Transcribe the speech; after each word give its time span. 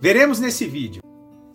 Veremos 0.00 0.38
nesse 0.38 0.66
vídeo. 0.66 1.02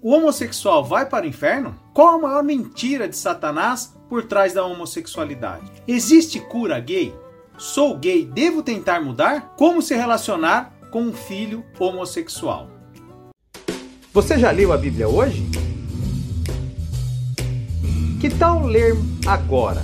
O 0.01 0.15
homossexual 0.15 0.83
vai 0.83 1.07
para 1.07 1.25
o 1.25 1.29
inferno? 1.29 1.75
Qual 1.93 2.15
a 2.15 2.17
maior 2.17 2.43
mentira 2.43 3.07
de 3.07 3.15
Satanás 3.15 3.95
por 4.09 4.25
trás 4.25 4.53
da 4.53 4.65
homossexualidade? 4.65 5.71
Existe 5.87 6.39
cura 6.39 6.79
gay? 6.79 7.13
Sou 7.57 7.95
gay, 7.97 8.25
devo 8.25 8.63
tentar 8.63 8.99
mudar? 8.99 9.53
Como 9.55 9.81
se 9.81 9.95
relacionar 9.95 10.73
com 10.89 11.03
um 11.03 11.13
filho 11.13 11.63
homossexual? 11.79 12.67
Você 14.11 14.39
já 14.39 14.49
leu 14.49 14.73
a 14.73 14.77
Bíblia 14.77 15.07
hoje? 15.07 15.47
Que 18.19 18.31
tal 18.31 18.65
ler 18.65 18.95
agora? 19.27 19.83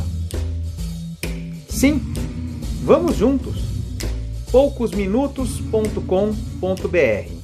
Sim, 1.70 2.02
vamos 2.84 3.16
juntos. 3.16 3.56
poucosminutos.com.br 4.52 7.37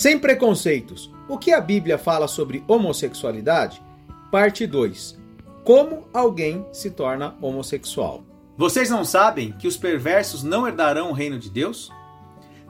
Sem 0.00 0.18
preconceitos. 0.18 1.12
O 1.28 1.36
que 1.36 1.52
a 1.52 1.60
Bíblia 1.60 1.98
fala 1.98 2.26
sobre 2.26 2.64
homossexualidade? 2.66 3.82
Parte 4.32 4.66
2. 4.66 5.20
Como 5.62 6.08
alguém 6.10 6.64
se 6.72 6.90
torna 6.90 7.36
homossexual. 7.38 8.24
Vocês 8.56 8.88
não 8.88 9.04
sabem 9.04 9.52
que 9.52 9.68
os 9.68 9.76
perversos 9.76 10.42
não 10.42 10.66
herdarão 10.66 11.10
o 11.10 11.12
reino 11.12 11.38
de 11.38 11.50
Deus? 11.50 11.92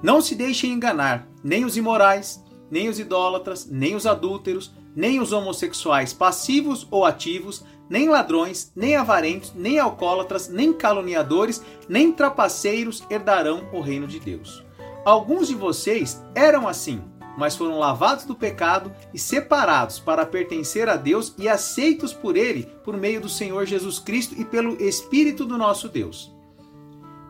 Não 0.02 0.20
se 0.20 0.34
deixem 0.34 0.72
enganar, 0.72 1.28
nem 1.40 1.64
os 1.64 1.76
imorais, 1.76 2.44
nem 2.68 2.88
os 2.88 2.98
idólatras, 2.98 3.64
nem 3.64 3.94
os 3.94 4.06
adúlteros, 4.06 4.72
nem 4.96 5.20
os 5.20 5.30
homossexuais 5.30 6.12
passivos 6.12 6.84
ou 6.90 7.04
ativos, 7.04 7.64
nem 7.88 8.08
ladrões, 8.08 8.72
nem 8.74 8.96
avarentos, 8.96 9.52
nem 9.54 9.78
alcoólatras, 9.78 10.48
nem 10.48 10.72
caluniadores, 10.72 11.62
nem 11.88 12.10
trapaceiros 12.10 13.04
herdarão 13.08 13.68
o 13.72 13.80
reino 13.80 14.08
de 14.08 14.18
Deus. 14.18 14.64
Alguns 15.04 15.46
de 15.46 15.54
vocês 15.54 16.20
eram 16.34 16.68
assim, 16.68 17.00
mas 17.36 17.56
foram 17.56 17.78
lavados 17.78 18.24
do 18.24 18.34
pecado 18.34 18.92
e 19.12 19.18
separados 19.18 19.98
para 19.98 20.26
pertencer 20.26 20.88
a 20.88 20.96
Deus 20.96 21.34
e 21.38 21.48
aceitos 21.48 22.12
por 22.12 22.36
Ele 22.36 22.64
por 22.84 22.96
meio 22.96 23.20
do 23.20 23.28
Senhor 23.28 23.66
Jesus 23.66 23.98
Cristo 23.98 24.34
e 24.38 24.44
pelo 24.44 24.80
Espírito 24.82 25.44
do 25.44 25.56
nosso 25.56 25.88
Deus. 25.88 26.34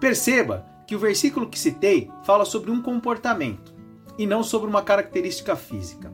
Perceba 0.01 0.67
que 0.87 0.97
o 0.97 0.99
versículo 0.99 1.49
que 1.49 1.59
citei 1.59 2.11
fala 2.25 2.45
sobre 2.45 2.71
um 2.71 2.83
comportamento 2.83 3.75
e 4.19 4.27
não 4.27 4.43
sobre 4.43 4.69
uma 4.69 4.83
característica 4.83 5.55
física. 5.55 6.13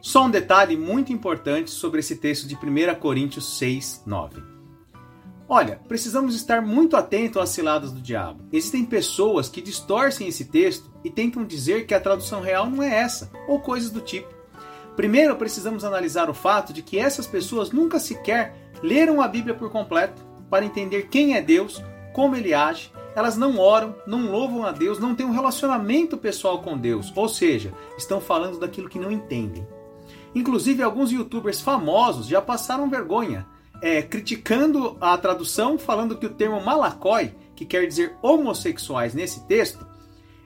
Só 0.00 0.26
um 0.26 0.30
detalhe 0.30 0.76
muito 0.76 1.12
importante 1.12 1.70
sobre 1.70 2.00
esse 2.00 2.16
texto 2.16 2.46
de 2.46 2.54
1 2.54 2.94
Coríntios 3.00 3.58
6, 3.58 4.02
9. 4.06 4.53
Olha, 5.46 5.78
precisamos 5.86 6.34
estar 6.34 6.62
muito 6.62 6.96
atentos 6.96 7.40
às 7.40 7.50
ciladas 7.50 7.92
do 7.92 8.00
diabo. 8.00 8.42
Existem 8.50 8.84
pessoas 8.84 9.48
que 9.48 9.60
distorcem 9.60 10.26
esse 10.26 10.46
texto 10.46 10.90
e 11.04 11.10
tentam 11.10 11.44
dizer 11.44 11.86
que 11.86 11.92
a 11.92 12.00
tradução 12.00 12.40
real 12.40 12.68
não 12.68 12.82
é 12.82 12.94
essa, 12.94 13.30
ou 13.46 13.60
coisas 13.60 13.90
do 13.90 14.00
tipo. 14.00 14.32
Primeiro, 14.96 15.36
precisamos 15.36 15.84
analisar 15.84 16.30
o 16.30 16.34
fato 16.34 16.72
de 16.72 16.80
que 16.80 16.98
essas 16.98 17.26
pessoas 17.26 17.70
nunca 17.70 17.98
sequer 17.98 18.56
leram 18.82 19.20
a 19.20 19.28
Bíblia 19.28 19.54
por 19.54 19.70
completo 19.70 20.22
para 20.48 20.64
entender 20.64 21.08
quem 21.08 21.36
é 21.36 21.42
Deus, 21.42 21.82
como 22.14 22.36
ele 22.36 22.54
age. 22.54 22.90
Elas 23.14 23.36
não 23.36 23.58
oram, 23.58 23.94
não 24.06 24.30
louvam 24.30 24.64
a 24.64 24.72
Deus, 24.72 24.98
não 24.98 25.14
têm 25.14 25.26
um 25.26 25.32
relacionamento 25.32 26.16
pessoal 26.16 26.62
com 26.62 26.78
Deus, 26.78 27.12
ou 27.14 27.28
seja, 27.28 27.72
estão 27.98 28.20
falando 28.20 28.58
daquilo 28.58 28.88
que 28.88 28.98
não 28.98 29.10
entendem. 29.10 29.66
Inclusive, 30.34 30.82
alguns 30.82 31.12
youtubers 31.12 31.60
famosos 31.60 32.26
já 32.26 32.40
passaram 32.40 32.90
vergonha, 32.90 33.46
é, 33.80 34.02
criticando 34.02 34.96
a 35.00 35.16
tradução, 35.18 35.78
falando 35.78 36.16
que 36.16 36.26
o 36.26 36.34
termo 36.34 36.60
malacói, 36.60 37.34
que 37.54 37.64
quer 37.64 37.86
dizer 37.86 38.16
homossexuais 38.22 39.14
nesse 39.14 39.46
texto, 39.46 39.86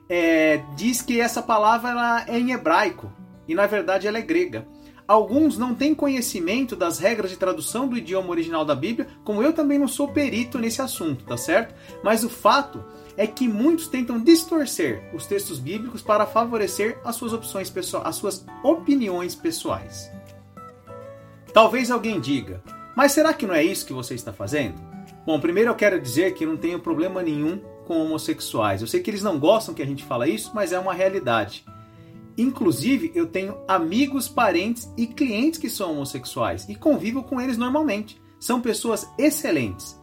é, 0.08 0.62
diz 0.76 1.02
que 1.02 1.20
essa 1.20 1.42
palavra 1.42 2.24
é 2.26 2.38
em 2.38 2.52
hebraico 2.52 3.12
e 3.46 3.54
na 3.54 3.66
verdade 3.66 4.06
ela 4.06 4.18
é 4.18 4.22
grega. 4.22 4.66
Alguns 5.06 5.56
não 5.56 5.74
têm 5.74 5.94
conhecimento 5.94 6.76
das 6.76 6.98
regras 6.98 7.30
de 7.30 7.38
tradução 7.38 7.88
do 7.88 7.96
idioma 7.96 8.28
original 8.28 8.62
da 8.62 8.74
Bíblia, 8.74 9.08
como 9.24 9.42
eu 9.42 9.54
também 9.54 9.78
não 9.78 9.88
sou 9.88 10.08
perito 10.08 10.58
nesse 10.58 10.82
assunto, 10.82 11.24
tá 11.24 11.34
certo? 11.34 11.74
Mas 12.04 12.24
o 12.24 12.28
fato 12.28 12.84
é 13.16 13.26
que 13.26 13.48
muitos 13.48 13.88
tentam 13.88 14.20
distorcer 14.22 15.10
os 15.14 15.26
textos 15.26 15.58
bíblicos 15.58 16.02
para 16.02 16.26
favorecer 16.26 16.98
as 17.04 17.16
suas 17.16 17.32
opções 17.32 17.70
pessoais, 17.70 18.06
as 18.06 18.16
suas 18.16 18.46
opiniões 18.62 19.34
pessoais. 19.34 20.10
Talvez 21.54 21.90
alguém 21.90 22.20
diga: 22.20 22.62
"Mas 22.98 23.12
será 23.12 23.32
que 23.32 23.46
não 23.46 23.54
é 23.54 23.62
isso 23.62 23.86
que 23.86 23.92
você 23.92 24.16
está 24.16 24.32
fazendo?" 24.32 24.74
Bom, 25.24 25.38
primeiro 25.38 25.70
eu 25.70 25.76
quero 25.76 26.00
dizer 26.00 26.34
que 26.34 26.44
não 26.44 26.56
tenho 26.56 26.80
problema 26.80 27.22
nenhum 27.22 27.60
com 27.86 28.02
homossexuais. 28.02 28.80
Eu 28.80 28.88
sei 28.88 29.00
que 29.00 29.08
eles 29.08 29.22
não 29.22 29.38
gostam 29.38 29.72
que 29.72 29.82
a 29.82 29.86
gente 29.86 30.02
fala 30.02 30.26
isso, 30.26 30.50
mas 30.52 30.72
é 30.72 30.78
uma 30.80 30.92
realidade. 30.92 31.64
Inclusive, 32.36 33.12
eu 33.14 33.26
tenho 33.26 33.56
amigos, 33.68 34.28
parentes 34.28 34.92
e 34.96 35.06
clientes 35.06 35.60
que 35.60 35.70
são 35.70 35.92
homossexuais 35.92 36.68
e 36.68 36.74
convivo 36.74 37.22
com 37.22 37.40
eles 37.40 37.56
normalmente. 37.56 38.20
São 38.40 38.60
pessoas 38.60 39.08
excelentes 39.16 39.96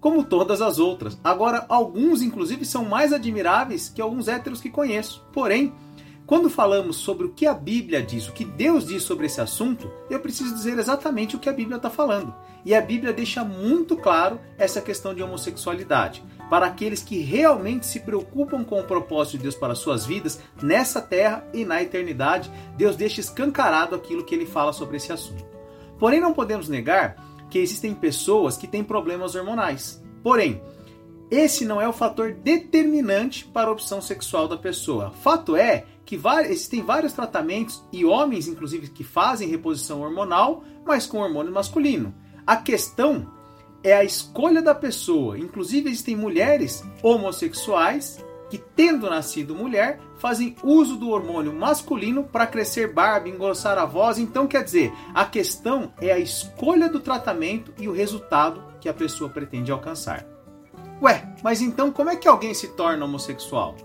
como 0.00 0.24
todas 0.24 0.62
as 0.62 0.78
outras. 0.78 1.20
Agora, 1.22 1.66
alguns, 1.68 2.22
inclusive, 2.22 2.64
são 2.64 2.84
mais 2.84 3.12
admiráveis 3.12 3.88
que 3.88 4.00
alguns 4.00 4.26
héteros 4.26 4.60
que 4.60 4.70
conheço. 4.70 5.24
Porém, 5.32 5.72
quando 6.30 6.48
falamos 6.48 6.98
sobre 6.98 7.26
o 7.26 7.30
que 7.30 7.44
a 7.44 7.52
Bíblia 7.52 8.00
diz, 8.00 8.28
o 8.28 8.32
que 8.32 8.44
Deus 8.44 8.86
diz 8.86 9.02
sobre 9.02 9.26
esse 9.26 9.40
assunto, 9.40 9.90
eu 10.08 10.20
preciso 10.20 10.54
dizer 10.54 10.78
exatamente 10.78 11.34
o 11.34 11.40
que 11.40 11.48
a 11.48 11.52
Bíblia 11.52 11.76
está 11.76 11.90
falando. 11.90 12.32
E 12.64 12.72
a 12.72 12.80
Bíblia 12.80 13.12
deixa 13.12 13.42
muito 13.42 13.96
claro 13.96 14.38
essa 14.56 14.80
questão 14.80 15.12
de 15.12 15.24
homossexualidade. 15.24 16.22
Para 16.48 16.66
aqueles 16.66 17.02
que 17.02 17.18
realmente 17.18 17.84
se 17.84 17.98
preocupam 17.98 18.62
com 18.62 18.78
o 18.78 18.84
propósito 18.84 19.38
de 19.38 19.42
Deus 19.42 19.56
para 19.56 19.74
suas 19.74 20.06
vidas, 20.06 20.40
nessa 20.62 21.02
terra 21.02 21.44
e 21.52 21.64
na 21.64 21.82
eternidade, 21.82 22.48
Deus 22.76 22.94
deixa 22.94 23.20
escancarado 23.20 23.96
aquilo 23.96 24.24
que 24.24 24.32
ele 24.32 24.46
fala 24.46 24.72
sobre 24.72 24.98
esse 24.98 25.12
assunto. 25.12 25.44
Porém, 25.98 26.20
não 26.20 26.32
podemos 26.32 26.68
negar 26.68 27.16
que 27.50 27.58
existem 27.58 27.92
pessoas 27.92 28.56
que 28.56 28.68
têm 28.68 28.84
problemas 28.84 29.34
hormonais. 29.34 30.00
Porém, 30.22 30.62
esse 31.30 31.64
não 31.64 31.80
é 31.80 31.88
o 31.88 31.92
fator 31.92 32.32
determinante 32.32 33.44
para 33.44 33.68
a 33.68 33.72
opção 33.72 34.00
sexual 34.02 34.48
da 34.48 34.56
pessoa. 34.56 35.12
Fato 35.22 35.54
é 35.54 35.84
que 36.10 36.20
existem 36.50 36.82
vários 36.82 37.12
tratamentos 37.12 37.84
e 37.92 38.04
homens, 38.04 38.48
inclusive, 38.48 38.88
que 38.88 39.04
fazem 39.04 39.48
reposição 39.48 40.00
hormonal, 40.00 40.64
mas 40.84 41.06
com 41.06 41.18
hormônio 41.18 41.52
masculino. 41.52 42.12
A 42.44 42.56
questão 42.56 43.30
é 43.80 43.92
a 43.92 44.02
escolha 44.02 44.60
da 44.60 44.74
pessoa. 44.74 45.38
Inclusive, 45.38 45.88
existem 45.88 46.16
mulheres 46.16 46.82
homossexuais 47.00 48.18
que, 48.48 48.58
tendo 48.58 49.08
nascido 49.08 49.54
mulher, 49.54 50.00
fazem 50.18 50.56
uso 50.64 50.96
do 50.96 51.10
hormônio 51.10 51.52
masculino 51.52 52.24
para 52.24 52.44
crescer 52.44 52.92
barba, 52.92 53.28
engrossar 53.28 53.78
a 53.78 53.84
voz. 53.84 54.18
Então, 54.18 54.48
quer 54.48 54.64
dizer, 54.64 54.92
a 55.14 55.24
questão 55.24 55.92
é 56.00 56.10
a 56.10 56.18
escolha 56.18 56.88
do 56.88 56.98
tratamento 56.98 57.72
e 57.78 57.86
o 57.86 57.92
resultado 57.92 58.64
que 58.80 58.88
a 58.88 58.94
pessoa 58.94 59.30
pretende 59.30 59.70
alcançar. 59.70 60.26
Ué, 61.00 61.32
mas 61.40 61.60
então 61.60 61.92
como 61.92 62.10
é 62.10 62.16
que 62.16 62.26
alguém 62.26 62.52
se 62.52 62.66
torna 62.68 63.04
homossexual? 63.04 63.76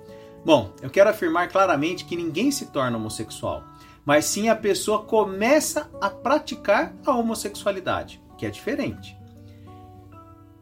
Bom, 0.45 0.71
eu 0.79 0.91
quero 0.91 1.09
afirmar 1.09 1.49
claramente 1.49 2.05
que 2.05 2.15
ninguém 2.15 2.51
se 2.51 2.67
torna 2.67 2.99
homossexual, 2.99 3.63
mas 4.05 4.25
sim 4.25 4.47
a 4.47 4.55
pessoa 4.55 5.01
começa 5.01 5.89
a 5.99 6.07
praticar 6.07 6.93
a 7.03 7.17
homossexualidade, 7.17 8.21
que 8.37 8.45
é 8.45 8.51
diferente. 8.51 9.17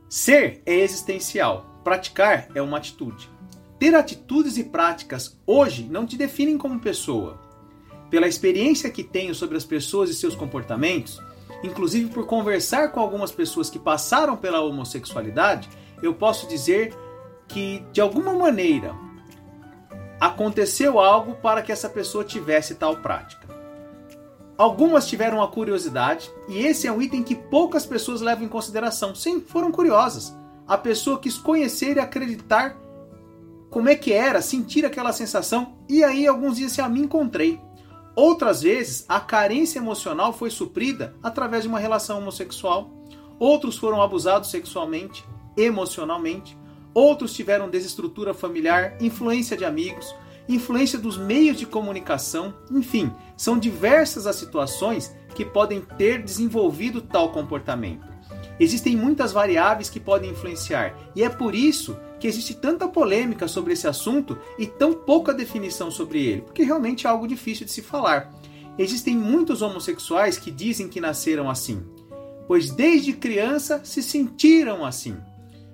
Ser 0.08 0.62
é 0.66 0.74
existencial, 0.74 1.82
praticar 1.84 2.48
é 2.56 2.62
uma 2.62 2.78
atitude. 2.78 3.30
Ter 3.78 3.94
atitudes 3.94 4.58
e 4.58 4.64
práticas 4.64 5.38
hoje 5.46 5.84
não 5.84 6.06
te 6.06 6.16
definem 6.16 6.58
como 6.58 6.80
pessoa. 6.80 7.42
Pela 8.10 8.28
experiência 8.28 8.90
que 8.90 9.04
tenho 9.04 9.36
sobre 9.36 9.58
as 9.58 9.66
pessoas 9.66 10.10
e 10.10 10.14
seus 10.14 10.34
comportamentos, 10.34 11.20
inclusive 11.62 12.10
por 12.10 12.26
conversar 12.26 12.94
com 12.94 13.02
algumas 13.02 13.34
pessoas 13.34 13.70
que 13.70 13.80
passaram 13.80 14.38
pela 14.38 14.62
homossexualidade, 14.62 15.68
eu 16.02 16.14
posso 16.14 16.48
dizer 16.48 16.96
que 17.50 17.84
de 17.92 18.00
alguma 18.00 18.32
maneira 18.34 19.03
aconteceu 20.34 21.00
algo 21.00 21.36
para 21.36 21.62
que 21.62 21.72
essa 21.72 21.88
pessoa 21.88 22.24
tivesse 22.24 22.76
tal 22.76 22.98
prática. 22.98 23.48
Algumas 24.58 25.08
tiveram 25.08 25.42
a 25.42 25.48
curiosidade, 25.48 26.32
e 26.48 26.60
esse 26.60 26.88
é 26.88 26.92
um 26.92 27.02
item 27.02 27.24
que 27.24 27.36
poucas 27.36 27.86
pessoas 27.86 28.22
levam 28.22 28.46
em 28.46 28.50
consideração. 28.50 29.16
Sim, 29.16 29.42
foram 29.42 29.72
curiosas. 29.72 30.36
A 30.68 30.78
pessoa 30.78 31.20
quis 31.20 31.38
conhecer 31.38 31.98
e 31.98 32.00
acreditar 32.00 32.78
como 33.70 33.90
é 33.90 33.96
que 33.96 34.14
era 34.14 34.42
sentir 34.42 34.86
aquela 34.86 35.12
sensação 35.12 35.76
e 35.90 36.04
aí 36.04 36.28
alguns 36.28 36.58
dias 36.58 36.72
assim, 36.72 36.82
ah, 36.82 36.90
me 36.90 37.02
encontrei. 37.02 37.60
Outras 38.16 38.62
vezes, 38.62 39.06
a 39.10 39.20
carência 39.20 39.80
emocional 39.80 40.32
foi 40.32 40.52
suprida 40.52 41.16
através 41.24 41.64
de 41.64 41.70
uma 41.70 41.80
relação 41.80 42.20
homossexual. 42.20 42.92
Outros 43.40 43.78
foram 43.78 44.02
abusados 44.02 44.52
sexualmente, 44.52 45.26
emocionalmente. 45.58 46.56
Outros 46.94 47.34
tiveram 47.34 47.68
desestrutura 47.68 48.36
familiar, 48.36 48.96
influência 49.02 49.58
de 49.58 49.66
amigos, 49.66 50.14
influência 50.48 51.00
dos 51.00 51.18
meios 51.18 51.58
de 51.58 51.66
comunicação. 51.66 52.54
Enfim, 52.72 53.12
são 53.38 53.58
diversas 53.58 54.28
as 54.28 54.36
situações 54.36 55.16
que 55.36 55.46
podem 55.46 55.82
ter 55.82 56.22
desenvolvido 56.22 57.02
tal 57.02 57.32
comportamento. 57.32 58.14
Existem 58.60 58.96
muitas 58.96 59.32
variáveis 59.32 59.90
que 59.90 60.00
podem 60.00 60.32
influenciar, 60.32 60.96
e 61.16 61.24
é 61.24 61.30
por 61.30 61.56
isso 61.56 61.98
que 62.20 62.28
existe 62.28 62.54
tanta 62.54 62.88
polêmica 62.88 63.48
sobre 63.48 63.74
esse 63.74 63.88
assunto 63.88 64.38
e 64.58 64.66
tão 64.68 64.94
pouca 64.94 65.34
definição 65.34 65.90
sobre 65.90 66.24
ele, 66.24 66.42
porque 66.42 66.64
realmente 66.64 67.08
é 67.08 67.10
algo 67.10 67.28
difícil 67.28 67.66
de 67.66 67.72
se 67.72 67.82
falar. 67.82 68.32
Existem 68.78 69.16
muitos 69.18 69.62
homossexuais 69.62 70.38
que 70.38 70.52
dizem 70.52 70.88
que 70.88 71.02
nasceram 71.02 71.50
assim, 71.50 71.84
pois 72.48 72.70
desde 72.70 73.14
criança 73.14 73.82
se 73.84 74.02
sentiram 74.02 74.86
assim. 74.86 75.18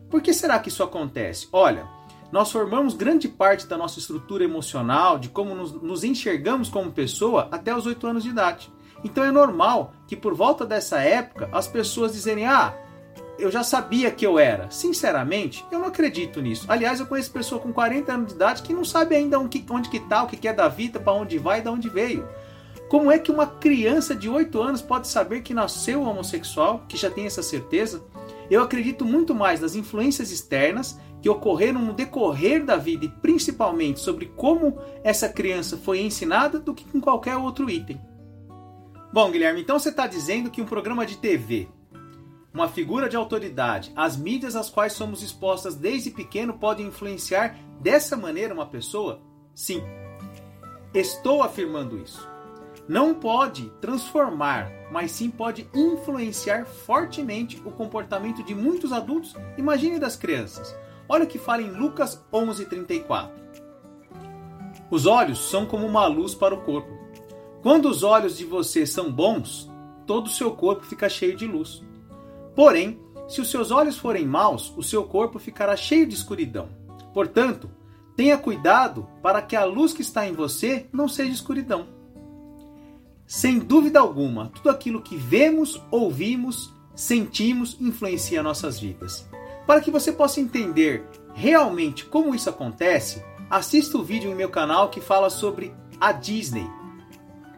Por 0.10 0.22
que 0.22 0.34
será 0.34 0.58
que 0.58 0.70
isso 0.70 0.82
acontece? 0.82 1.48
Olha, 1.52 1.88
nós 2.32 2.52
formamos 2.52 2.94
grande 2.94 3.28
parte 3.28 3.66
da 3.66 3.78
nossa 3.78 4.00
estrutura 4.00 4.44
emocional, 4.44 5.18
de 5.18 5.30
como 5.30 5.56
nos, 5.56 5.72
nos 5.74 6.04
enxergamos 6.04 6.70
como 6.70 6.92
pessoa, 6.92 7.48
até 7.52 7.76
os 7.76 7.86
8 7.86 8.06
anos 8.08 8.24
de 8.24 8.30
idade. 8.30 8.72
Então 9.04 9.24
é 9.24 9.32
normal 9.32 9.94
que 10.08 10.16
por 10.16 10.34
volta 10.34 10.66
dessa 10.66 11.00
época 11.00 11.50
as 11.52 11.68
pessoas 11.68 12.14
dizerem: 12.14 12.46
Ah, 12.46 12.74
eu 13.40 13.50
já 13.50 13.64
sabia 13.64 14.12
que 14.12 14.26
eu 14.26 14.38
era. 14.38 14.70
Sinceramente, 14.70 15.66
eu 15.72 15.80
não 15.80 15.88
acredito 15.88 16.42
nisso. 16.42 16.66
Aliás, 16.68 17.00
eu 17.00 17.08
conheço 17.08 17.32
pessoa 17.32 17.62
com 17.62 17.72
40 17.72 18.14
anos 18.14 18.28
de 18.28 18.34
idade 18.34 18.62
que 18.62 18.74
não 18.74 18.84
sabe 18.84 19.16
ainda 19.16 19.40
onde, 19.40 19.66
onde 19.70 19.90
que 19.90 20.00
tá, 20.00 20.24
o 20.24 20.28
que 20.28 20.48
é 20.48 20.54
da 20.54 20.68
vida, 20.68 21.00
para 21.00 21.14
onde 21.14 21.38
vai 21.38 21.60
e 21.60 21.62
de 21.62 21.70
onde 21.70 21.90
veio. 21.90 22.28
Como 22.90 23.12
é 23.12 23.20
que 23.20 23.32
uma 23.32 23.46
criança 23.46 24.16
de 24.16 24.28
8 24.28 24.62
anos 24.62 24.82
pode 24.82 25.08
saber 25.08 25.42
que 25.42 25.54
nasceu 25.54 26.02
homossexual, 26.02 26.84
que 26.88 26.98
já 26.98 27.10
tem 27.10 27.26
essa 27.26 27.44
certeza? 27.44 28.04
Eu 28.50 28.64
acredito 28.64 29.06
muito 29.06 29.36
mais 29.36 29.62
nas 29.62 29.76
influências 29.76 30.32
externas 30.32 31.00
que 31.22 31.30
ocorreram 31.30 31.82
no 31.82 31.94
decorrer 31.94 32.64
da 32.64 32.78
vida 32.78 33.06
e 33.06 33.10
principalmente 33.10 34.00
sobre 34.00 34.28
como 34.28 34.78
essa 35.04 35.30
criança 35.30 35.78
foi 35.78 36.02
ensinada 36.02 36.60
do 36.60 36.74
que 36.74 36.86
com 36.86 37.02
qualquer 37.02 37.36
outro 37.38 37.70
item. 37.70 38.00
Bom, 39.12 39.32
Guilherme, 39.32 39.62
então 39.62 39.80
você 39.80 39.90
está 39.90 40.08
dizendo 40.08 40.50
que 40.50 40.62
um 40.62 40.66
programa 40.66 41.06
de 41.06 41.18
TV, 41.18 41.68
uma 42.54 42.68
figura 42.68 43.10
de 43.10 43.16
autoridade, 43.16 43.92
as 43.96 44.16
mídias 44.16 44.56
às 44.56 44.70
quais 44.70 44.94
somos 44.94 45.24
expostas 45.24 45.76
desde 45.76 46.12
pequeno 46.12 46.54
podem 46.54 46.88
influenciar 46.88 47.58
dessa 47.82 48.16
maneira 48.16 48.54
uma 48.54 48.66
pessoa? 48.66 49.22
Sim. 49.56 49.82
Estou 50.94 51.44
afirmando 51.44 51.98
isso 51.98 52.28
não 52.90 53.14
pode 53.14 53.70
transformar, 53.80 54.68
mas 54.92 55.12
sim 55.12 55.30
pode 55.30 55.70
influenciar 55.76 56.66
fortemente 56.66 57.62
o 57.64 57.70
comportamento 57.70 58.44
de 58.44 58.56
muitos 58.56 58.92
adultos, 58.92 59.36
imagine 59.60 60.00
das 60.00 60.16
crianças. 60.16 60.76
Olha 61.12 61.24
o 61.24 61.28
que 61.28 61.40
fala 61.40 61.64
em 61.64 61.72
Lucas 61.72 62.24
11:34. 62.32 63.32
Os 64.92 65.08
olhos 65.08 65.50
são 65.50 65.66
como 65.66 65.88
uma 65.88 66.06
luz 66.06 66.36
para 66.36 66.54
o 66.54 66.62
corpo. 66.62 66.90
Quando 67.64 67.90
os 67.90 68.04
olhos 68.04 68.38
de 68.38 68.46
você 68.46 68.86
são 68.86 69.12
bons, 69.12 69.70
todo 70.06 70.28
o 70.28 70.30
seu 70.30 70.52
corpo 70.52 70.86
fica 70.86 71.10
cheio 71.10 71.36
de 71.36 71.48
luz. 71.48 71.84
Porém, 72.56 73.00
se 73.28 73.42
os 73.42 73.50
seus 73.50 73.72
olhos 73.72 73.98
forem 73.98 74.26
maus, 74.26 74.74
o 74.78 74.84
seu 74.84 75.04
corpo 75.04 75.40
ficará 75.40 75.76
cheio 75.76 76.08
de 76.08 76.16
escuridão. 76.16 76.70
Portanto, 77.14 77.70
tenha 78.16 78.38
cuidado 78.38 79.08
para 79.22 79.42
que 79.42 79.56
a 79.56 79.66
luz 79.66 79.94
que 79.94 80.02
está 80.02 80.28
em 80.28 80.34
você 80.34 80.88
não 80.92 81.08
seja 81.08 81.32
escuridão. 81.32 81.88
Sem 83.28 83.60
dúvida 83.60 84.00
alguma, 84.00 84.50
tudo 84.50 84.70
aquilo 84.70 85.02
que 85.02 85.16
vemos, 85.16 85.80
ouvimos, 85.92 86.74
sentimos 86.96 87.78
influencia 87.80 88.42
nossas 88.42 88.80
vidas. 88.80 89.29
Para 89.70 89.82
que 89.82 89.92
você 89.92 90.12
possa 90.12 90.42
entender 90.42 91.06
realmente 91.32 92.04
como 92.04 92.34
isso 92.34 92.50
acontece, 92.50 93.24
assista 93.48 94.00
o 94.00 94.04
vídeo 94.04 94.32
em 94.32 94.34
meu 94.34 94.50
canal 94.50 94.90
que 94.90 95.00
fala 95.00 95.30
sobre 95.30 95.72
a 96.02 96.12
Disney, 96.12 96.68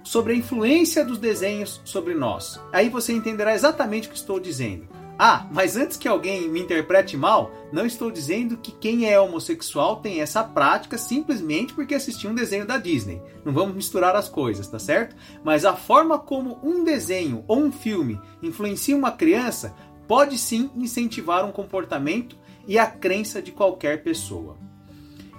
sobre 0.03 0.33
a 0.33 0.35
influência 0.35 1.05
dos 1.05 1.17
desenhos 1.17 1.79
sobre 1.85 2.13
nós. 2.13 2.59
Aí 2.73 2.89
você 2.89 3.13
entenderá 3.13 3.55
exatamente 3.55 4.09
o 4.09 4.11
que 4.11 4.17
estou 4.17 4.41
dizendo. 4.41 4.89
Ah, 5.17 5.47
mas 5.51 5.77
antes 5.77 5.95
que 5.95 6.07
alguém 6.07 6.49
me 6.49 6.59
interprete 6.59 7.15
mal, 7.15 7.51
não 7.71 7.85
estou 7.85 8.11
dizendo 8.11 8.57
que 8.57 8.71
quem 8.71 9.09
é 9.09 9.17
homossexual 9.17 9.97
tem 9.97 10.19
essa 10.19 10.43
prática 10.43 10.97
simplesmente 10.97 11.73
porque 11.73 11.93
assistiu 11.95 12.31
um 12.31 12.35
desenho 12.35 12.65
da 12.65 12.77
Disney. 12.77 13.21
Não 13.45 13.53
vamos 13.53 13.75
misturar 13.75 14.15
as 14.15 14.27
coisas, 14.27 14.67
tá 14.67 14.79
certo? 14.79 15.15
Mas 15.43 15.63
a 15.63 15.75
forma 15.75 16.17
como 16.17 16.59
um 16.63 16.83
desenho 16.83 17.45
ou 17.47 17.59
um 17.59 17.71
filme 17.71 18.19
influencia 18.41 18.97
uma 18.97 19.11
criança 19.11 19.75
pode 20.11 20.37
sim 20.37 20.69
incentivar 20.75 21.45
um 21.45 21.53
comportamento 21.53 22.35
e 22.67 22.77
a 22.77 22.85
crença 22.85 23.41
de 23.41 23.49
qualquer 23.49 24.03
pessoa. 24.03 24.57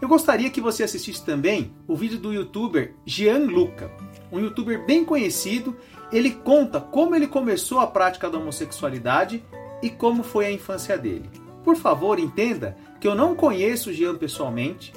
Eu 0.00 0.08
gostaria 0.08 0.48
que 0.48 0.62
você 0.62 0.82
assistisse 0.82 1.22
também 1.22 1.74
o 1.86 1.94
vídeo 1.94 2.18
do 2.18 2.32
youtuber 2.32 2.94
Gianluca, 3.04 3.90
um 4.32 4.40
youtuber 4.40 4.86
bem 4.86 5.04
conhecido. 5.04 5.76
Ele 6.10 6.30
conta 6.30 6.80
como 6.80 7.14
ele 7.14 7.26
começou 7.26 7.80
a 7.80 7.86
prática 7.86 8.30
da 8.30 8.38
homossexualidade 8.38 9.44
e 9.82 9.90
como 9.90 10.22
foi 10.22 10.46
a 10.46 10.50
infância 10.50 10.96
dele. 10.96 11.28
Por 11.62 11.76
favor, 11.76 12.18
entenda 12.18 12.74
que 12.98 13.06
eu 13.06 13.14
não 13.14 13.34
conheço 13.34 13.90
o 13.90 13.92
Jean 13.92 14.14
pessoalmente. 14.14 14.94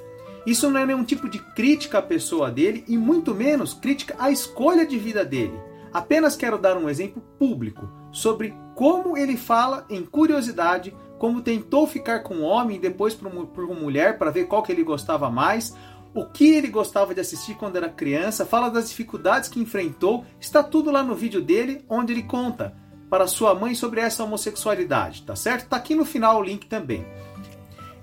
Isso 0.47 0.69
não 0.69 0.79
é 0.79 0.85
nenhum 0.85 1.03
tipo 1.03 1.27
de 1.27 1.39
crítica 1.53 1.97
à 1.97 2.01
pessoa 2.01 2.49
dele 2.49 2.85
e 2.87 2.97
muito 2.97 3.35
menos 3.35 3.73
crítica 3.73 4.15
à 4.17 4.31
escolha 4.31 4.85
de 4.85 4.97
vida 4.97 5.25
dele. 5.25 5.59
Apenas 5.91 6.37
quero 6.37 6.57
dar 6.57 6.77
um 6.77 6.89
exemplo 6.89 7.21
público 7.37 7.89
sobre 8.13 8.53
como 8.75 9.17
ele 9.17 9.37
fala 9.37 9.85
em 9.89 10.03
curiosidade, 10.03 10.95
como 11.17 11.41
tentou 11.41 11.87
ficar 11.87 12.19
com 12.19 12.41
homem 12.41 12.77
e 12.77 12.79
depois 12.79 13.13
por 13.13 13.63
uma 13.63 13.79
mulher 13.79 14.17
para 14.17 14.29
ver 14.29 14.47
qual 14.47 14.61
que 14.61 14.71
ele 14.71 14.83
gostava 14.83 15.29
mais, 15.29 15.75
o 16.13 16.25
que 16.25 16.53
ele 16.53 16.67
gostava 16.67 17.13
de 17.13 17.21
assistir 17.21 17.55
quando 17.55 17.77
era 17.77 17.89
criança, 17.89 18.45
fala 18.45 18.69
das 18.69 18.89
dificuldades 18.89 19.49
que 19.49 19.59
enfrentou, 19.59 20.25
está 20.39 20.61
tudo 20.61 20.91
lá 20.91 21.01
no 21.01 21.15
vídeo 21.15 21.41
dele, 21.41 21.83
onde 21.89 22.13
ele 22.13 22.23
conta 22.23 22.75
para 23.09 23.27
sua 23.27 23.55
mãe 23.55 23.75
sobre 23.75 24.01
essa 24.01 24.23
homossexualidade, 24.23 25.23
tá 25.23 25.35
certo? 25.35 25.69
Tá 25.69 25.77
aqui 25.77 25.95
no 25.95 26.05
final 26.05 26.39
o 26.39 26.43
link 26.43 26.67
também. 26.67 27.05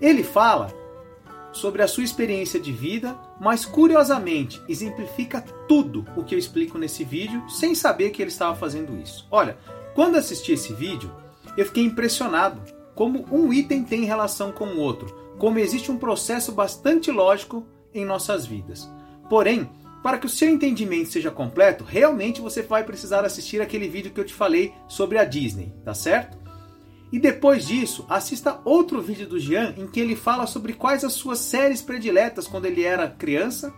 Ele 0.00 0.24
fala 0.24 0.72
sobre 1.52 1.82
a 1.82 1.88
sua 1.88 2.04
experiência 2.04 2.58
de 2.58 2.72
vida, 2.72 3.14
mas 3.40 3.64
curiosamente 3.64 4.60
exemplifica 4.68 5.42
tudo 5.68 6.06
o 6.16 6.24
que 6.24 6.34
eu 6.34 6.38
explico 6.38 6.78
nesse 6.78 7.04
vídeo 7.04 7.42
sem 7.50 7.74
saber 7.74 8.10
que 8.10 8.22
ele 8.22 8.30
estava 8.30 8.54
fazendo 8.56 8.96
isso. 8.96 9.26
Olha, 9.30 9.56
quando 9.94 10.16
assisti 10.16 10.52
esse 10.52 10.72
vídeo, 10.72 11.10
eu 11.56 11.66
fiquei 11.66 11.84
impressionado 11.84 12.60
como 12.94 13.26
um 13.30 13.52
item 13.52 13.84
tem 13.84 14.04
relação 14.04 14.52
com 14.52 14.66
o 14.66 14.78
outro, 14.78 15.14
como 15.38 15.58
existe 15.58 15.90
um 15.90 15.98
processo 15.98 16.52
bastante 16.52 17.10
lógico 17.10 17.66
em 17.94 18.04
nossas 18.04 18.46
vidas. 18.46 18.88
Porém, 19.28 19.68
para 20.02 20.18
que 20.18 20.26
o 20.26 20.28
seu 20.28 20.48
entendimento 20.48 21.10
seja 21.10 21.30
completo, 21.30 21.84
realmente 21.84 22.40
você 22.40 22.62
vai 22.62 22.84
precisar 22.84 23.24
assistir 23.24 23.62
aquele 23.62 23.88
vídeo 23.88 24.10
que 24.10 24.20
eu 24.20 24.24
te 24.24 24.34
falei 24.34 24.74
sobre 24.88 25.18
a 25.18 25.24
Disney, 25.24 25.72
tá 25.84 25.94
certo? 25.94 26.36
E 27.12 27.18
depois 27.18 27.66
disso, 27.66 28.06
assista 28.08 28.60
outro 28.64 29.00
vídeo 29.00 29.28
do 29.28 29.38
Jean 29.38 29.74
em 29.76 29.86
que 29.86 30.00
ele 30.00 30.16
fala 30.16 30.46
sobre 30.46 30.72
quais 30.72 31.04
as 31.04 31.12
suas 31.12 31.38
séries 31.38 31.82
prediletas 31.82 32.46
quando 32.46 32.64
ele 32.64 32.82
era 32.82 33.08
criança. 33.08 33.72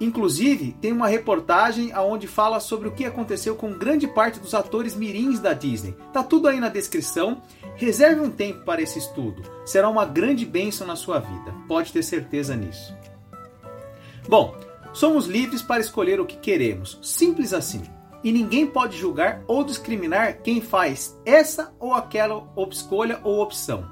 Inclusive, 0.00 0.74
tem 0.80 0.92
uma 0.92 1.06
reportagem 1.08 1.94
onde 1.94 2.26
fala 2.26 2.58
sobre 2.58 2.88
o 2.88 2.92
que 2.92 3.04
aconteceu 3.04 3.54
com 3.54 3.72
grande 3.72 4.08
parte 4.08 4.40
dos 4.40 4.54
atores 4.54 4.96
mirins 4.96 5.38
da 5.38 5.52
Disney. 5.52 5.94
Tá 6.12 6.22
tudo 6.22 6.48
aí 6.48 6.58
na 6.58 6.68
descrição. 6.70 7.42
Reserve 7.76 8.20
um 8.20 8.30
tempo 8.30 8.64
para 8.64 8.80
esse 8.80 8.98
estudo. 8.98 9.42
Será 9.64 9.88
uma 9.88 10.06
grande 10.06 10.46
bênção 10.46 10.86
na 10.86 10.96
sua 10.96 11.18
vida. 11.18 11.54
Pode 11.68 11.92
ter 11.92 12.02
certeza 12.02 12.56
nisso. 12.56 12.94
Bom, 14.26 14.54
Somos 14.92 15.26
livres 15.26 15.62
para 15.62 15.80
escolher 15.80 16.20
o 16.20 16.26
que 16.26 16.36
queremos, 16.36 16.98
simples 17.00 17.54
assim. 17.54 17.82
E 18.24 18.32
ninguém 18.32 18.66
pode 18.66 18.98
julgar 18.98 19.42
ou 19.46 19.64
discriminar 19.64 20.38
quem 20.42 20.60
faz 20.60 21.18
essa 21.24 21.72
ou 21.78 21.94
aquela 21.94 22.46
escolha 22.70 23.20
ou 23.22 23.40
opção. 23.40 23.88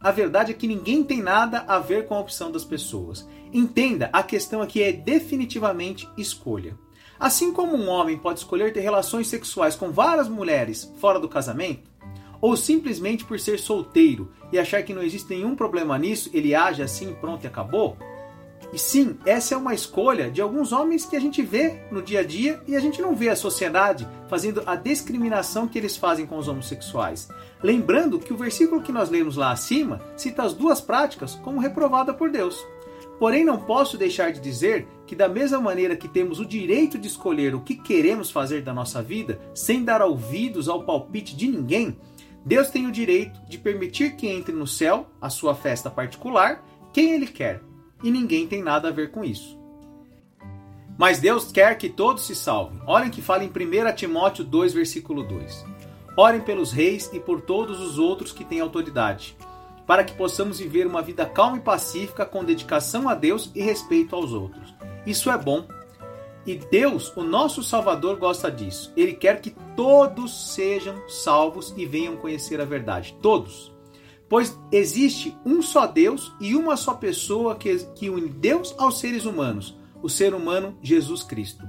A 0.00 0.12
verdade 0.12 0.52
é 0.52 0.54
que 0.54 0.68
ninguém 0.68 1.02
tem 1.02 1.20
nada 1.20 1.64
a 1.66 1.78
ver 1.78 2.06
com 2.06 2.14
a 2.14 2.20
opção 2.20 2.52
das 2.52 2.64
pessoas. 2.64 3.28
Entenda, 3.52 4.08
a 4.12 4.22
questão 4.22 4.62
aqui 4.62 4.82
é 4.82 4.92
definitivamente 4.92 6.08
escolha. 6.16 6.78
Assim 7.18 7.52
como 7.52 7.74
um 7.74 7.88
homem 7.88 8.16
pode 8.16 8.38
escolher 8.38 8.72
ter 8.72 8.80
relações 8.80 9.26
sexuais 9.26 9.74
com 9.74 9.90
várias 9.90 10.28
mulheres 10.28 10.92
fora 11.00 11.18
do 11.18 11.28
casamento, 11.28 11.90
ou 12.40 12.56
simplesmente 12.56 13.24
por 13.24 13.40
ser 13.40 13.58
solteiro 13.58 14.30
e 14.52 14.58
achar 14.58 14.84
que 14.84 14.94
não 14.94 15.02
existe 15.02 15.30
nenhum 15.30 15.56
problema 15.56 15.98
nisso, 15.98 16.30
ele 16.32 16.54
age 16.54 16.80
assim, 16.80 17.12
pronto 17.14 17.42
e 17.42 17.48
acabou, 17.48 17.96
e 18.70 18.78
sim, 18.78 19.16
essa 19.24 19.54
é 19.54 19.56
uma 19.56 19.72
escolha 19.72 20.30
de 20.30 20.42
alguns 20.42 20.72
homens 20.72 21.06
que 21.06 21.16
a 21.16 21.20
gente 21.20 21.40
vê 21.40 21.80
no 21.90 22.02
dia 22.02 22.20
a 22.20 22.22
dia 22.22 22.60
e 22.66 22.76
a 22.76 22.80
gente 22.80 23.00
não 23.00 23.14
vê 23.14 23.30
a 23.30 23.36
sociedade 23.36 24.06
fazendo 24.28 24.62
a 24.66 24.76
discriminação 24.76 25.66
que 25.66 25.78
eles 25.78 25.96
fazem 25.96 26.26
com 26.26 26.36
os 26.36 26.48
homossexuais. 26.48 27.28
Lembrando 27.62 28.18
que 28.18 28.32
o 28.32 28.36
versículo 28.36 28.82
que 28.82 28.92
nós 28.92 29.08
lemos 29.08 29.36
lá 29.36 29.52
acima 29.52 30.00
cita 30.16 30.42
as 30.42 30.52
duas 30.52 30.82
práticas 30.82 31.34
como 31.36 31.60
reprovada 31.60 32.12
por 32.12 32.30
Deus. 32.30 32.62
Porém, 33.18 33.42
não 33.42 33.58
posso 33.58 33.96
deixar 33.96 34.32
de 34.32 34.38
dizer 34.38 34.86
que, 35.04 35.16
da 35.16 35.28
mesma 35.28 35.60
maneira 35.60 35.96
que 35.96 36.06
temos 36.06 36.38
o 36.38 36.46
direito 36.46 36.98
de 36.98 37.08
escolher 37.08 37.54
o 37.54 37.60
que 37.60 37.74
queremos 37.74 38.30
fazer 38.30 38.62
da 38.62 38.72
nossa 38.72 39.02
vida, 39.02 39.40
sem 39.52 39.82
dar 39.82 40.02
ouvidos 40.02 40.68
ao 40.68 40.84
palpite 40.84 41.34
de 41.34 41.48
ninguém, 41.48 41.98
Deus 42.44 42.70
tem 42.70 42.86
o 42.86 42.92
direito 42.92 43.40
de 43.48 43.58
permitir 43.58 44.14
que 44.14 44.28
entre 44.28 44.52
no 44.52 44.68
céu, 44.68 45.06
a 45.20 45.28
sua 45.28 45.54
festa 45.54 45.90
particular, 45.90 46.64
quem 46.92 47.10
Ele 47.10 47.26
quer 47.26 47.60
e 48.02 48.10
ninguém 48.10 48.46
tem 48.46 48.62
nada 48.62 48.88
a 48.88 48.92
ver 48.92 49.10
com 49.10 49.24
isso. 49.24 49.58
Mas 50.98 51.20
Deus 51.20 51.52
quer 51.52 51.78
que 51.78 51.88
todos 51.88 52.26
se 52.26 52.34
salvem. 52.34 52.80
Olhem 52.84 53.08
que 53.08 53.22
fala 53.22 53.44
em 53.44 53.48
1 53.48 53.94
Timóteo 53.94 54.42
2, 54.42 54.72
versículo 54.74 55.22
2. 55.22 55.64
Orem 56.16 56.40
pelos 56.40 56.72
reis 56.72 57.08
e 57.12 57.20
por 57.20 57.40
todos 57.40 57.80
os 57.80 57.98
outros 57.98 58.32
que 58.32 58.44
têm 58.44 58.60
autoridade, 58.60 59.36
para 59.86 60.02
que 60.02 60.14
possamos 60.14 60.58
viver 60.58 60.88
uma 60.88 61.00
vida 61.00 61.24
calma 61.24 61.58
e 61.58 61.60
pacífica 61.60 62.26
com 62.26 62.44
dedicação 62.44 63.08
a 63.08 63.14
Deus 63.14 63.52
e 63.54 63.62
respeito 63.62 64.16
aos 64.16 64.32
outros. 64.32 64.74
Isso 65.06 65.30
é 65.30 65.38
bom. 65.38 65.64
E 66.44 66.56
Deus, 66.56 67.16
o 67.16 67.22
nosso 67.22 67.62
Salvador, 67.62 68.16
gosta 68.16 68.50
disso. 68.50 68.92
Ele 68.96 69.12
quer 69.12 69.40
que 69.40 69.54
todos 69.76 70.52
sejam 70.52 71.08
salvos 71.08 71.72
e 71.76 71.86
venham 71.86 72.16
conhecer 72.16 72.60
a 72.60 72.64
verdade. 72.64 73.16
Todos. 73.22 73.72
Pois 74.28 74.58
existe 74.70 75.36
um 75.44 75.62
só 75.62 75.86
Deus 75.86 76.32
e 76.40 76.54
uma 76.54 76.76
só 76.76 76.94
pessoa 76.94 77.56
que, 77.56 77.76
que 77.94 78.10
une 78.10 78.28
Deus 78.28 78.74
aos 78.78 78.98
seres 78.98 79.24
humanos, 79.24 79.76
o 80.02 80.08
ser 80.08 80.34
humano 80.34 80.76
Jesus 80.82 81.22
Cristo, 81.22 81.68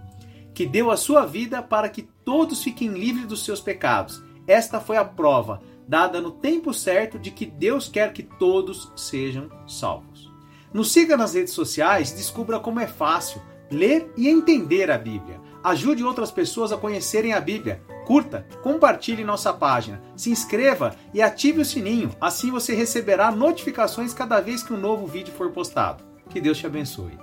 que 0.53 0.65
deu 0.65 0.91
a 0.91 0.97
sua 0.97 1.25
vida 1.25 1.61
para 1.63 1.89
que 1.89 2.03
todos 2.23 2.61
fiquem 2.61 2.89
livres 2.89 3.25
dos 3.27 3.45
seus 3.45 3.61
pecados. 3.61 4.21
Esta 4.45 4.79
foi 4.79 4.97
a 4.97 5.05
prova, 5.05 5.61
dada 5.87 6.19
no 6.19 6.31
tempo 6.31 6.73
certo, 6.73 7.17
de 7.17 7.31
que 7.31 7.45
Deus 7.45 7.87
quer 7.87 8.11
que 8.11 8.23
todos 8.23 8.91
sejam 8.95 9.49
salvos. 9.65 10.29
Nos 10.73 10.91
siga 10.91 11.15
nas 11.15 11.33
redes 11.33 11.53
sociais, 11.53 12.11
descubra 12.11 12.59
como 12.59 12.79
é 12.79 12.87
fácil 12.87 13.41
ler 13.71 14.11
e 14.17 14.27
entender 14.27 14.91
a 14.91 14.97
Bíblia. 14.97 15.39
Ajude 15.63 16.03
outras 16.03 16.31
pessoas 16.31 16.71
a 16.71 16.77
conhecerem 16.77 17.33
a 17.33 17.39
Bíblia. 17.39 17.81
Curta, 18.09 18.43
compartilhe 18.63 19.23
nossa 19.23 19.53
página, 19.53 20.01
se 20.15 20.31
inscreva 20.31 20.95
e 21.13 21.21
ative 21.21 21.61
o 21.61 21.65
sininho. 21.65 22.09
Assim 22.19 22.49
você 22.49 22.73
receberá 22.73 23.29
notificações 23.29 24.15
cada 24.15 24.41
vez 24.41 24.63
que 24.63 24.73
um 24.73 24.79
novo 24.79 25.05
vídeo 25.05 25.31
for 25.31 25.51
postado. 25.51 26.03
Que 26.27 26.41
Deus 26.41 26.57
te 26.57 26.65
abençoe. 26.65 27.19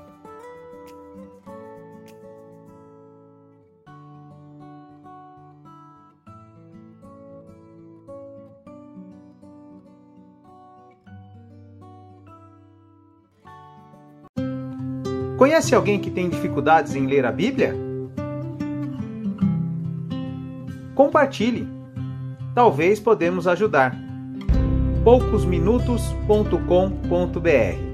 Conhece 15.36 15.74
alguém 15.74 15.98
que 15.98 16.12
tem 16.12 16.28
dificuldades 16.28 16.94
em 16.94 17.06
ler 17.06 17.26
a 17.26 17.32
Bíblia? 17.32 17.85
Compartilhe. 20.96 21.68
Talvez 22.54 22.98
podemos 22.98 23.46
ajudar. 23.46 23.94
poucosminutos.com.br 25.04 27.85